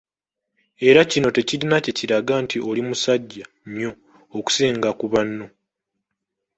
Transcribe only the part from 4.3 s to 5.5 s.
okusinga ku banno.